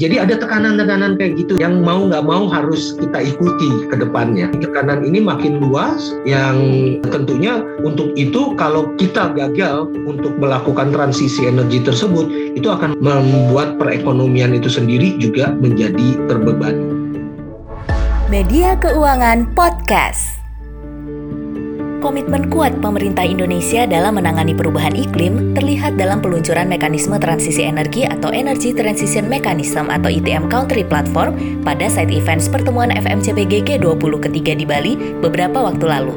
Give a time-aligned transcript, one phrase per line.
[0.00, 4.48] Jadi ada tekanan-tekanan kayak gitu yang mau nggak mau harus kita ikuti ke depannya.
[4.56, 6.56] Tekanan ini makin luas yang
[7.04, 14.56] tentunya untuk itu kalau kita gagal untuk melakukan transisi energi tersebut itu akan membuat perekonomian
[14.56, 16.96] itu sendiri juga menjadi terbebani.
[18.32, 20.39] Media Keuangan Podcast.
[22.00, 28.32] Komitmen kuat pemerintah Indonesia dalam menangani perubahan iklim terlihat dalam peluncuran mekanisme transisi energi atau
[28.32, 34.64] Energy Transition Mechanism atau ITM Country Platform pada side events pertemuan FMCBG G20 ketiga di
[34.64, 36.16] Bali beberapa waktu lalu.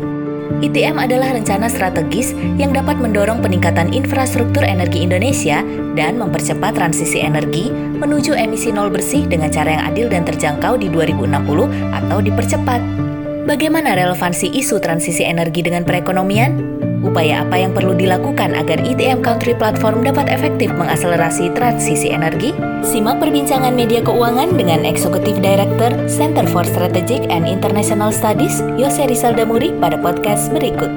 [0.64, 5.68] ITM adalah rencana strategis yang dapat mendorong peningkatan infrastruktur energi Indonesia
[6.00, 10.88] dan mempercepat transisi energi menuju emisi nol bersih dengan cara yang adil dan terjangkau di
[10.88, 13.12] 2060 atau dipercepat.
[13.44, 16.80] Bagaimana relevansi isu transisi energi dengan perekonomian?
[17.04, 22.56] Upaya apa yang perlu dilakukan agar ITM Country Platform dapat efektif mengakselerasi transisi energi?
[22.88, 29.35] Simak perbincangan media keuangan dengan Eksekutif Director Center for Strategic and International Studies, Yose Rizal
[29.35, 30.88] Damuri pada podcast berikut.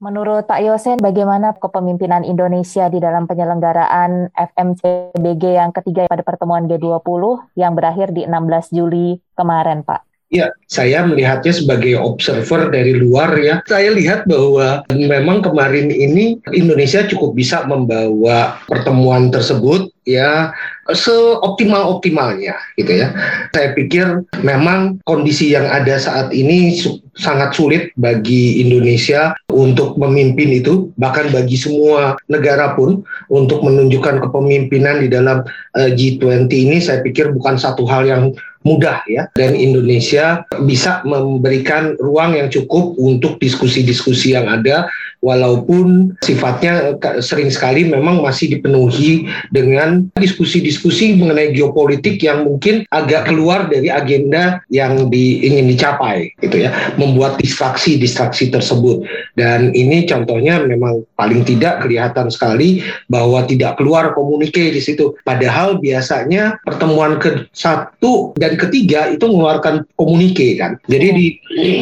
[0.00, 7.52] Menurut Pak Yosen, bagaimana kepemimpinan Indonesia di dalam penyelenggaraan FMCBG yang ketiga pada pertemuan G20
[7.60, 10.07] yang berakhir di 16 Juli kemarin, Pak?
[10.28, 13.64] Ya, saya melihatnya sebagai observer dari luar ya.
[13.64, 20.52] Saya lihat bahwa memang kemarin ini Indonesia cukup bisa membawa pertemuan tersebut ya
[20.88, 23.12] seoptimal-optimalnya gitu ya.
[23.52, 30.54] Saya pikir memang kondisi yang ada saat ini su sangat sulit bagi Indonesia untuk memimpin
[30.54, 35.42] itu, bahkan bagi semua negara pun untuk menunjukkan kepemimpinan di dalam
[35.74, 38.22] uh, G20 ini saya pikir bukan satu hal yang
[38.66, 46.94] mudah ya dan Indonesia bisa memberikan ruang yang cukup untuk diskusi-diskusi yang ada walaupun sifatnya
[47.18, 54.62] sering sekali memang masih dipenuhi dengan diskusi-diskusi mengenai geopolitik yang mungkin agak keluar dari agenda
[54.70, 56.70] yang di, ingin dicapai gitu ya.
[56.94, 59.02] Membuat distraksi-distraksi tersebut.
[59.34, 65.18] Dan ini contohnya memang paling tidak kelihatan sekali bahwa tidak keluar komunike di situ.
[65.26, 70.78] Padahal biasanya pertemuan ke satu dan ketiga itu mengeluarkan komunike kan.
[70.86, 71.26] Jadi di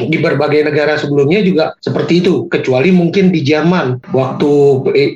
[0.08, 2.48] di berbagai negara sebelumnya juga seperti itu.
[2.48, 4.52] Kecuali mungkin di Jerman waktu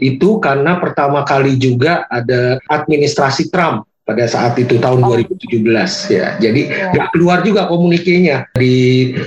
[0.03, 5.15] itu karena pertama kali juga ada administrasi Trump pada saat itu tahun oh.
[5.15, 5.62] 2017
[6.10, 6.34] ya.
[6.43, 6.91] Jadi ya.
[6.91, 8.75] nggak keluar juga komunikasinya di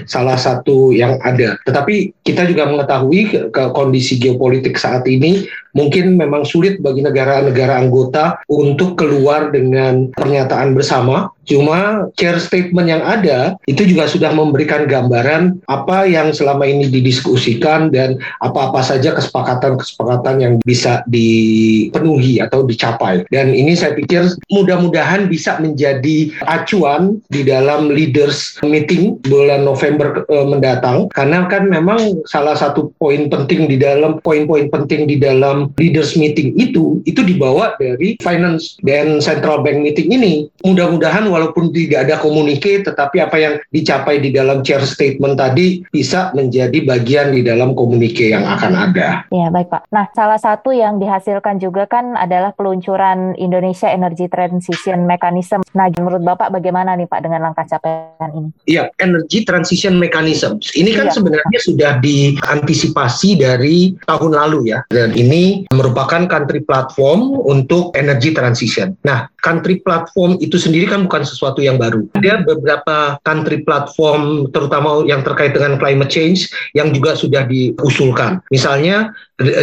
[0.04, 1.56] salah satu yang ada.
[1.64, 7.80] Tetapi kita juga mengetahui ke, ke kondisi geopolitik saat ini mungkin memang sulit bagi negara-negara
[7.80, 11.32] anggota untuk keluar dengan pernyataan bersama.
[11.44, 17.92] Cuma share statement yang ada itu juga sudah memberikan gambaran apa yang selama ini didiskusikan
[17.92, 23.28] dan apa-apa saja kesepakatan-kesepakatan yang bisa dipenuhi atau dicapai.
[23.28, 30.38] Dan ini saya pikir mudah-mudahan bisa menjadi acuan di dalam leaders meeting bulan November e,
[30.48, 36.16] mendatang karena kan memang salah satu poin penting di dalam poin-poin penting di dalam leaders
[36.16, 40.48] meeting itu itu dibawa dari finance dan central bank meeting ini.
[40.64, 46.30] Mudah-mudahan walaupun tidak ada komunike tetapi apa yang dicapai di dalam chair statement tadi bisa
[46.38, 49.26] menjadi bagian di dalam komunike yang akan ada.
[49.34, 49.90] Ya, baik Pak.
[49.90, 55.66] Nah, salah satu yang dihasilkan juga kan adalah peluncuran Indonesia Energy Transition Mechanism.
[55.74, 58.50] Nah, menurut Bapak bagaimana nih Pak dengan langkah capaian ini?
[58.70, 60.62] Iya, Energy Transition Mechanism.
[60.62, 61.14] Ini kan ya.
[61.18, 64.86] sebenarnya sudah diantisipasi dari tahun lalu ya.
[64.92, 68.94] Dan ini merupakan country platform untuk energy transition.
[69.08, 72.06] Nah, country platform itu sendiri kan bukan sesuatu yang baru.
[72.16, 78.44] Ada beberapa country platform terutama yang terkait dengan climate change yang juga sudah diusulkan.
[78.54, 79.12] Misalnya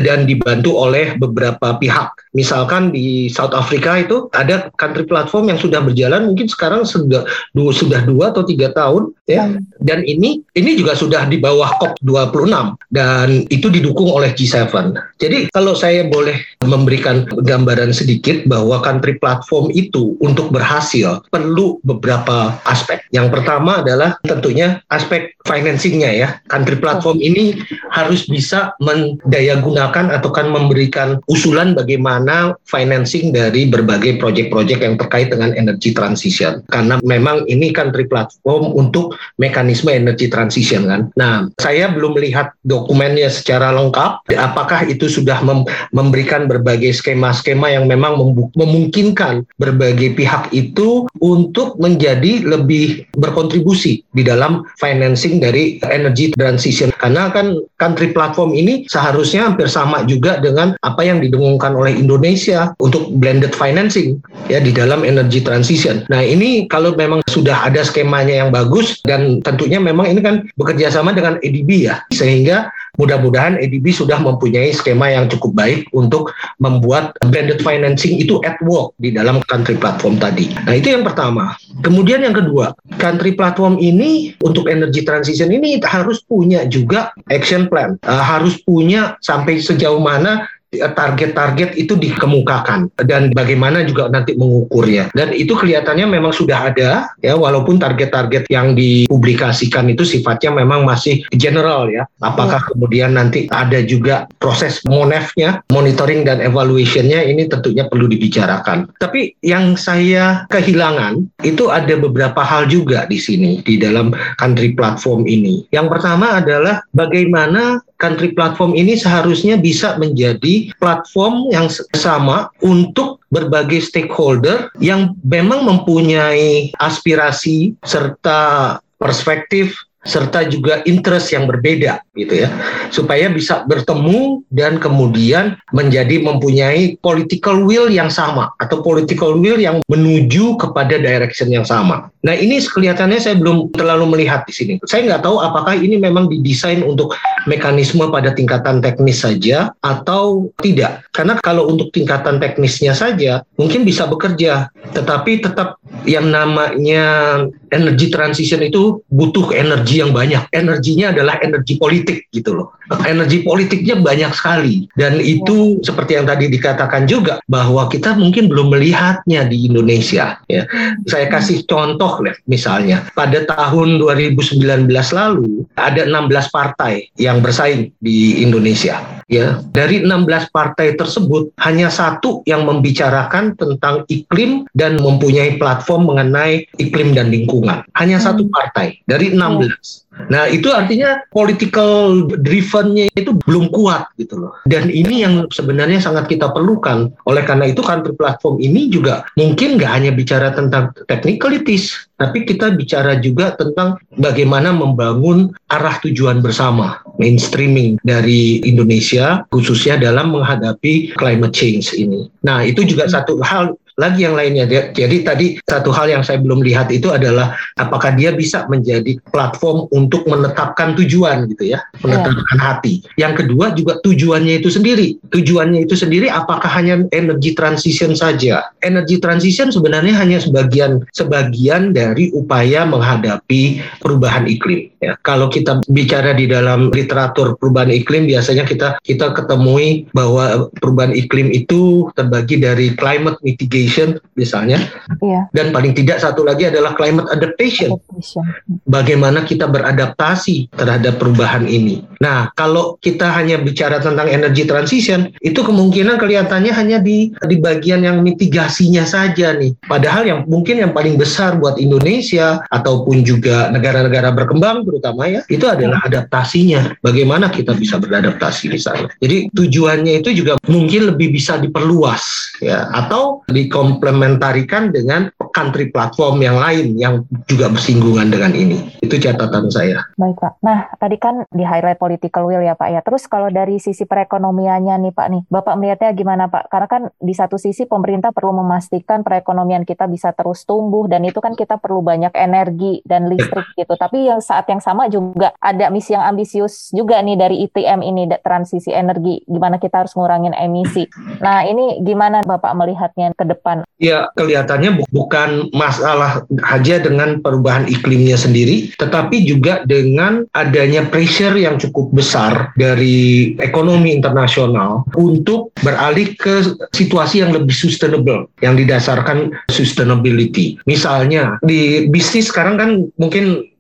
[0.02, 2.30] dan dibantu oleh beberapa pihak.
[2.30, 7.26] Misalkan di South Africa itu ada country platform yang sudah berjalan mungkin sekarang sudah
[7.56, 9.50] dua, sudah dua atau tiga tahun ya.
[9.50, 9.66] Hmm.
[9.82, 14.94] Dan ini ini juga sudah di bawah COP 26 dan itu didukung oleh G7.
[15.18, 22.54] Jadi kalau saya boleh memberikan gambaran sedikit bahwa country platform itu untuk berhasil perlu beberapa
[22.68, 23.02] aspek.
[23.10, 26.28] Yang pertama adalah tentunya aspek financingnya ya.
[26.46, 27.58] Country platform ini
[27.90, 35.30] harus bisa mendaya gunakan atau kan memberikan usulan bagaimana financing dari berbagai proyek-proyek yang terkait
[35.30, 36.60] dengan energy transition.
[36.68, 41.00] Karena memang ini country platform untuk mekanisme energy transition kan.
[41.14, 44.26] Nah, saya belum melihat dokumennya secara lengkap.
[44.34, 45.62] Apakah itu sudah mem
[45.94, 48.18] memberikan berbagai skema-skema yang memang
[48.56, 56.90] memungkinkan berbagai pihak itu untuk menjadi lebih berkontribusi di dalam financing dari energy transition.
[56.98, 62.76] Karena kan country platform ini seharusnya hampir sama juga dengan apa yang didengungkan oleh Indonesia
[62.78, 64.20] untuk blended financing
[64.52, 66.04] ya di dalam energy transition.
[66.12, 70.92] Nah ini kalau memang sudah ada skemanya yang bagus dan tentunya memang ini kan bekerja
[70.92, 72.68] sama dengan EDB ya sehingga
[73.00, 78.92] mudah-mudahan EDB sudah mempunyai skema yang cukup baik untuk membuat blended financing itu at work
[79.00, 80.52] di dalam country platform tadi.
[80.68, 81.56] Nah itu yang pertama.
[81.80, 87.96] Kemudian yang kedua, country platform ini untuk energy transition ini harus punya juga action plan,
[88.04, 92.94] uh, harus punya sampai sejauh mana target-target itu dikemukakan.
[93.02, 95.10] Dan bagaimana juga nanti mengukurnya.
[95.12, 97.34] Dan itu kelihatannya memang sudah ada ya.
[97.34, 102.06] Walaupun target-target yang dipublikasikan itu sifatnya memang masih general ya.
[102.22, 102.66] Apakah ya.
[102.74, 108.90] kemudian nanti ada juga proses monefnya monitoring dan evaluationnya ini tentunya perlu dibicarakan.
[109.02, 115.26] Tapi yang saya kehilangan itu ada beberapa hal juga di sini di dalam country platform
[115.26, 115.66] ini.
[115.74, 123.84] Yang pertama adalah bagaimana country platform ini seharusnya bisa menjadi platform yang sama untuk berbagai
[123.84, 132.48] stakeholder yang memang mempunyai aspirasi serta perspektif serta juga interest yang berbeda gitu ya
[132.88, 139.84] supaya bisa bertemu dan kemudian menjadi mempunyai political will yang sama atau political will yang
[139.92, 142.08] menuju kepada direction yang sama.
[142.24, 144.74] Nah ini kelihatannya saya belum terlalu melihat di sini.
[144.88, 147.12] Saya nggak tahu apakah ini memang didesain untuk
[147.48, 151.04] mekanisme pada tingkatan teknis saja atau tidak.
[151.14, 158.64] Karena kalau untuk tingkatan teknisnya saja mungkin bisa bekerja, tetapi tetap yang namanya energy transition
[158.64, 160.42] itu butuh energi yang banyak.
[160.50, 162.68] Energinya adalah energi politik gitu loh.
[163.06, 168.74] Energi politiknya banyak sekali dan itu seperti yang tadi dikatakan juga bahwa kita mungkin belum
[168.74, 170.66] melihatnya di Indonesia ya.
[171.06, 172.18] Saya kasih contoh
[172.50, 179.62] misalnya pada tahun 2019 lalu ada 16 partai yang bersaing di Indonesia ya.
[179.70, 187.14] Dari 16 partai tersebut hanya satu yang membicarakan tentang iklim dan mempunyai platform mengenai iklim
[187.14, 187.86] dan lingkungan.
[187.94, 188.26] Hanya hmm.
[188.26, 190.10] satu partai dari 16.
[190.28, 194.52] Nah, itu artinya political drivennya itu belum kuat gitu loh.
[194.68, 197.14] Dan ini yang sebenarnya sangat kita perlukan.
[197.24, 202.74] Oleh karena itu country platform ini juga mungkin nggak hanya bicara tentang technicalities, tapi kita
[202.76, 211.52] bicara juga tentang bagaimana membangun arah tujuan bersama, mainstreaming dari Indonesia khususnya dalam menghadapi climate
[211.52, 212.32] change ini.
[212.40, 214.64] Nah, itu juga satu hal lagi yang lainnya.
[214.96, 219.92] Jadi tadi satu hal yang saya belum lihat itu adalah apakah dia bisa menjadi platform
[219.92, 222.64] untuk menetapkan tujuan gitu ya, menetapkan yeah.
[222.64, 222.94] hati.
[223.20, 225.20] Yang kedua juga tujuannya itu sendiri.
[225.28, 228.72] Tujuannya itu sendiri apakah hanya energy transition saja?
[228.80, 234.88] Energy transition sebenarnya hanya sebagian sebagian dari upaya menghadapi perubahan iklim.
[235.00, 241.16] Ya, kalau kita bicara di dalam literatur perubahan iklim biasanya kita kita ketemui bahwa perubahan
[241.16, 243.89] iklim itu terbagi dari climate mitigation
[244.36, 244.78] misalnya.
[245.20, 245.50] Iya.
[245.54, 247.96] Dan paling tidak satu lagi adalah climate adaptation.
[247.96, 248.44] adaptation.
[248.86, 252.04] Bagaimana kita beradaptasi terhadap perubahan ini.
[252.20, 258.04] Nah, kalau kita hanya bicara tentang energy transition, itu kemungkinan kelihatannya hanya di di bagian
[258.04, 259.72] yang mitigasinya saja nih.
[259.88, 265.64] Padahal yang mungkin yang paling besar buat Indonesia ataupun juga negara-negara berkembang terutama ya itu
[265.68, 271.56] adalah adaptasinya bagaimana kita bisa beradaptasi di sana jadi tujuannya itu juga mungkin lebih bisa
[271.56, 278.98] diperluas ya atau dikomplementarikan dengan country platform yang lain yang juga bersinggungan dengan ini.
[278.98, 280.02] Itu catatan saya.
[280.18, 280.58] Baik pak.
[280.66, 283.00] Nah tadi kan di highlight political will ya pak ya.
[283.06, 286.66] Terus kalau dari sisi perekonomiannya nih pak nih bapak melihatnya gimana pak?
[286.66, 291.38] Karena kan di satu sisi pemerintah perlu memastikan perekonomian kita bisa terus tumbuh dan itu
[291.38, 293.94] kan kita perlu banyak energi dan listrik gitu.
[293.94, 298.26] Tapi yang saat yang sama juga ada misi yang ambisius juga nih dari ITM ini
[298.42, 299.46] transisi energi.
[299.46, 301.06] Gimana kita harus ngurangin emisi.
[301.38, 303.59] Nah, ini gimana Bapak melihatnya ke depan?
[304.00, 311.52] Ya, kelihatannya bu bukan masalah aja dengan perubahan iklimnya sendiri, tetapi juga dengan adanya pressure
[311.56, 316.64] yang cukup besar dari ekonomi internasional untuk beralih ke
[316.96, 320.80] situasi yang lebih sustainable, yang didasarkan sustainability.
[320.88, 322.90] Misalnya, di bisnis sekarang kan
[323.20, 323.70] mungkin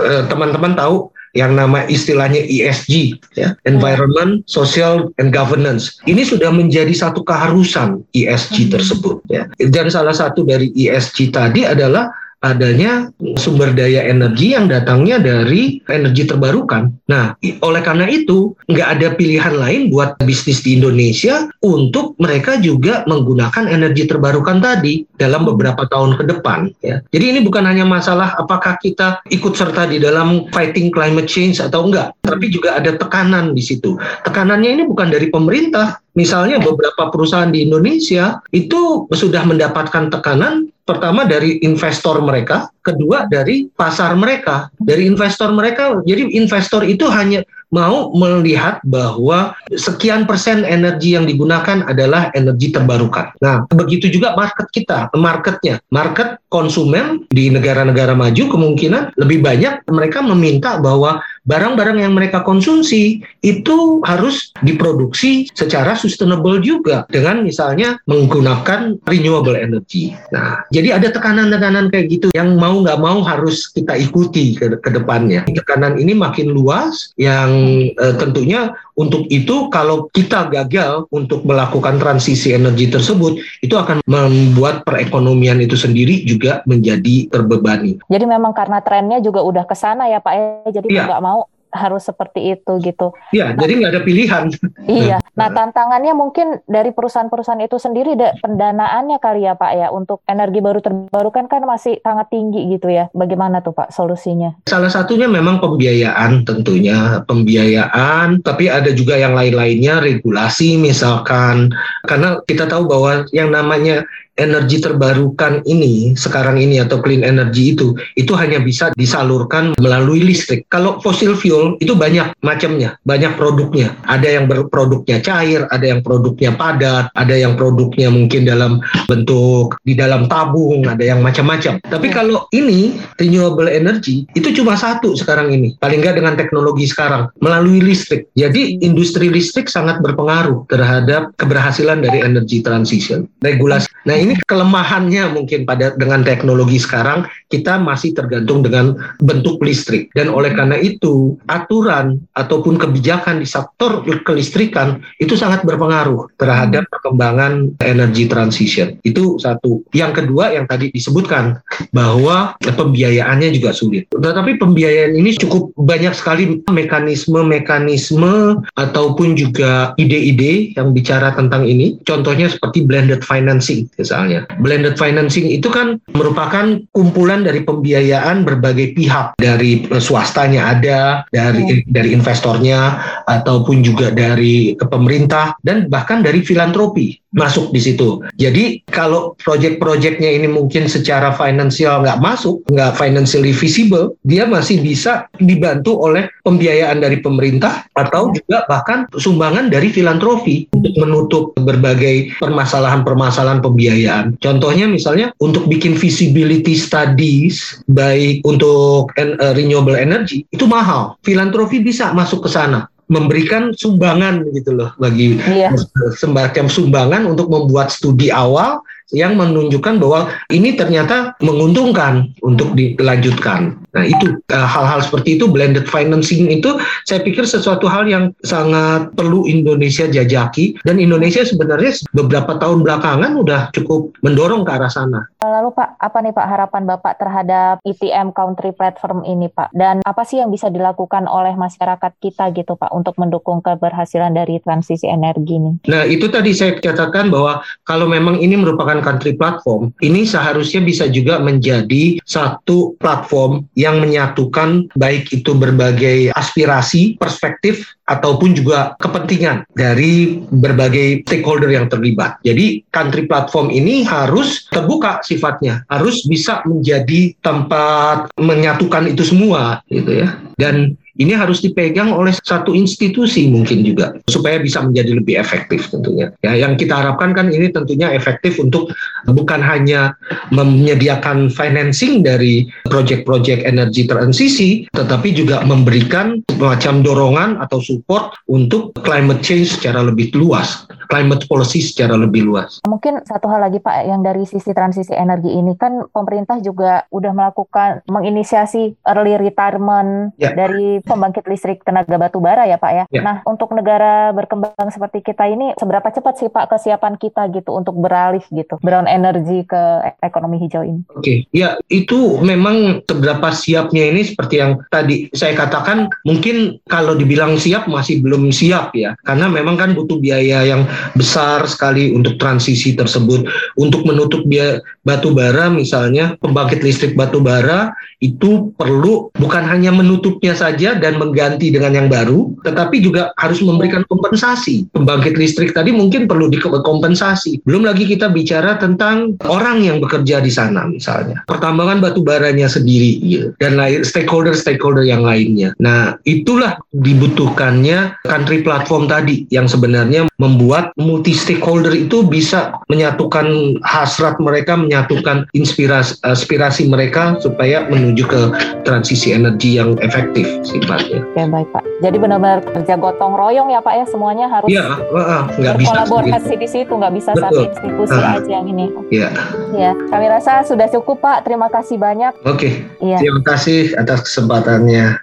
[0.00, 6.02] Eh, teman-teman tahu yang nama istilahnya ESG, ya, Environment, Social, and Governance.
[6.06, 8.72] Ini sudah menjadi satu keharusan ESG hmm.
[8.74, 9.16] tersebut.
[9.30, 9.46] Ya.
[9.58, 12.10] Dan salah satu dari ESG tadi adalah
[12.40, 16.88] adanya sumber daya energi yang datangnya dari energi terbarukan.
[17.08, 23.04] Nah, oleh karena itu nggak ada pilihan lain buat bisnis di Indonesia untuk mereka juga
[23.04, 26.72] menggunakan energi terbarukan tadi dalam beberapa tahun ke depan.
[26.80, 27.04] Ya.
[27.12, 31.84] Jadi ini bukan hanya masalah apakah kita ikut serta di dalam fighting climate change atau
[31.84, 34.00] enggak, tapi juga ada tekanan di situ.
[34.24, 41.22] Tekanannya ini bukan dari pemerintah, Misalnya beberapa perusahaan di Indonesia itu sudah mendapatkan tekanan pertama
[41.22, 44.68] dari investor mereka, kedua dari pasar mereka.
[44.80, 51.86] Dari investor mereka, jadi investor itu hanya mau melihat bahwa sekian persen energi yang digunakan
[51.86, 53.30] adalah energi terbarukan.
[53.38, 60.18] Nah, begitu juga market kita, marketnya, market konsumen di negara-negara maju kemungkinan lebih banyak mereka
[60.18, 68.98] meminta bahwa barang-barang yang mereka konsumsi itu harus diproduksi secara sustainable juga dengan misalnya menggunakan
[69.06, 70.12] renewable energy.
[70.34, 74.90] Nah, jadi ada tekanan-tekanan kayak gitu yang mau nggak mau harus kita ikuti ke, ke
[74.94, 75.42] depannya.
[75.50, 77.50] Tekanan ini makin luas yang
[77.98, 84.86] uh, tentunya untuk itu kalau kita gagal untuk melakukan transisi energi tersebut itu akan membuat
[84.86, 87.98] perekonomian itu sendiri juga menjadi terbebani.
[88.06, 90.46] Jadi memang karena trennya juga udah ke sana ya Pak ya.
[90.80, 91.10] Jadi ya.
[91.10, 93.14] nggak mau harus seperti itu gitu.
[93.30, 94.44] Iya, nah, jadi nggak ada pilihan.
[94.86, 95.18] Iya.
[95.40, 100.60] Nah, tantangannya mungkin dari perusahaan-perusahaan itu sendiri da, pendanaannya kali ya Pak ya untuk energi
[100.60, 103.08] baru terbarukan kan masih sangat tinggi gitu ya.
[103.16, 104.52] Bagaimana tuh Pak solusinya?
[104.68, 111.72] Salah satunya memang pembiayaan tentunya, pembiayaan, tapi ada juga yang lain-lainnya regulasi misalkan
[112.04, 114.04] karena kita tahu bahwa yang namanya
[114.40, 120.64] energi terbarukan ini sekarang ini atau clean energy itu itu hanya bisa disalurkan melalui listrik.
[120.72, 123.92] Kalau fossil fuel itu banyak macamnya, banyak produknya.
[124.08, 129.92] Ada yang berproduknya cair, ada yang produknya padat, ada yang produknya mungkin dalam bentuk di
[129.92, 131.78] dalam tabung, ada yang macam-macam.
[131.84, 132.14] Tapi ya.
[132.16, 137.84] kalau ini renewable energy itu cuma satu sekarang ini, paling nggak dengan teknologi sekarang melalui
[137.84, 138.30] listrik.
[138.38, 143.28] Jadi industri listrik sangat berpengaruh terhadap keberhasilan dari energy transition.
[143.44, 143.90] Regulasi.
[144.08, 150.06] Nah ini ini kelemahannya mungkin pada dengan teknologi sekarang kita masih tergantung dengan bentuk listrik
[150.14, 157.74] dan oleh karena itu aturan ataupun kebijakan di sektor kelistrikan itu sangat berpengaruh terhadap perkembangan
[157.82, 158.94] energi transition.
[159.02, 159.82] Itu satu.
[159.90, 161.58] Yang kedua yang tadi disebutkan
[161.90, 164.06] bahwa pembiayaannya juga sulit.
[164.14, 171.98] Tetapi pembiayaan ini cukup banyak sekali mekanisme-mekanisme ataupun juga ide-ide yang bicara tentang ini.
[172.06, 173.90] Contohnya seperti blended financing
[174.20, 174.40] misalnya.
[174.60, 181.88] Blended financing itu kan merupakan kumpulan dari pembiayaan berbagai pihak dari swastanya ada, dari hmm.
[181.88, 188.18] dari investornya ataupun juga dari pemerintah dan bahkan dari filantropi masuk di situ.
[188.36, 195.30] Jadi kalau proyek-proyeknya ini mungkin secara finansial nggak masuk, nggak financially visible, dia masih bisa
[195.38, 203.62] dibantu oleh pembiayaan dari pemerintah atau juga bahkan sumbangan dari filantropi untuk menutup berbagai permasalahan-permasalahan
[203.62, 204.26] pembiayaan.
[204.42, 211.14] Contohnya misalnya untuk bikin visibility studies baik untuk uh, renewable energy itu mahal.
[211.22, 215.74] Filantropi bisa masuk ke sana memberikan sumbangan gitu loh bagi iya.
[216.14, 223.78] semacam sumbangan untuk membuat studi awal yang menunjukkan bahwa ini ternyata menguntungkan untuk dilanjutkan.
[223.90, 229.10] Nah itu eh, hal-hal seperti itu blended financing itu saya pikir sesuatu hal yang sangat
[229.18, 235.26] perlu Indonesia jajaki dan Indonesia sebenarnya beberapa tahun belakangan udah cukup mendorong ke arah sana.
[235.42, 239.74] Lalu Pak, apa nih Pak harapan Bapak terhadap ETM Country Platform ini Pak?
[239.74, 244.62] Dan apa sih yang bisa dilakukan oleh masyarakat kita gitu Pak untuk mendukung keberhasilan dari
[244.62, 245.72] transisi energi ini?
[245.90, 251.04] Nah itu tadi saya katakan bahwa kalau memang ini merupakan country platform, ini seharusnya bisa
[251.10, 260.42] juga menjadi satu platform yang menyatukan baik itu berbagai aspirasi, perspektif, ataupun juga kepentingan dari
[260.50, 262.42] berbagai stakeholder yang terlibat.
[262.42, 270.26] Jadi country platform ini harus terbuka sifatnya, harus bisa menjadi tempat menyatukan itu semua gitu
[270.26, 270.42] ya.
[270.58, 276.32] Dan ini harus dipegang oleh satu institusi mungkin juga supaya bisa menjadi lebih efektif tentunya.
[276.40, 278.88] Ya, yang kita harapkan kan ini tentunya efektif untuk
[279.28, 280.14] bukan hanya
[280.54, 289.40] menyediakan financing dari proyek-proyek energi transisi, tetapi juga memberikan semacam dorongan atau support untuk climate
[289.44, 292.78] change secara lebih luas climate policy secara lebih luas.
[292.86, 297.34] Mungkin satu hal lagi Pak, yang dari sisi transisi energi ini kan pemerintah juga udah
[297.34, 300.54] melakukan menginisiasi early retirement ya.
[300.54, 303.04] dari pembangkit listrik tenaga batu bara ya Pak ya.
[303.10, 303.22] ya.
[303.26, 307.98] Nah untuk negara berkembang seperti kita ini seberapa cepat sih Pak kesiapan kita gitu untuk
[307.98, 309.82] beralih gitu brown energi ke
[310.22, 311.02] ekonomi hijau ini?
[311.10, 311.38] Oke, okay.
[311.50, 317.90] ya itu memang seberapa siapnya ini seperti yang tadi saya katakan mungkin kalau dibilang siap
[317.90, 320.86] masih belum siap ya karena memang kan butuh biaya yang
[321.18, 327.90] besar sekali untuk transisi tersebut untuk menutup biaya batu bara misalnya pembangkit listrik batu bara
[328.20, 334.04] itu perlu bukan hanya menutupnya saja dan mengganti dengan yang baru tetapi juga harus memberikan
[334.12, 338.99] kompensasi pembangkit listrik tadi mungkin perlu dikompensasi belum lagi kita bicara tentang
[339.48, 345.02] orang yang bekerja di sana misalnya pertambangan batu baranya sendiri gitu, dan lain stakeholder stakeholder
[345.02, 352.76] yang lainnya nah itulah dibutuhkannya country platform tadi yang sebenarnya membuat multi stakeholder itu bisa
[352.88, 358.40] menyatukan hasrat mereka menyatukan inspirasi aspirasi mereka supaya menuju ke
[358.84, 361.22] transisi energi yang efektif sifatnya.
[361.32, 361.82] Oke baik Pak.
[362.00, 366.54] Jadi benar-benar kerja gotong royong ya Pak ya semuanya harus ya, uh, nggak bisa kolaborasi
[366.56, 367.44] di situ nggak bisa Betul.
[367.44, 368.89] satu institusi uh, aja yang ini.
[369.12, 369.28] Iya.
[369.76, 371.44] Ya kami rasa sudah cukup Pak.
[371.44, 372.32] Terima kasih banyak.
[372.42, 372.86] Oke.
[372.98, 373.06] Okay.
[373.14, 373.18] Ya.
[373.20, 375.20] Terima kasih atas kesempatannya.